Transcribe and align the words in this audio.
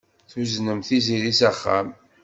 Tuznem 0.31 0.79
Tiziri 0.87 1.33
s 1.39 1.41
axxam. 1.49 1.87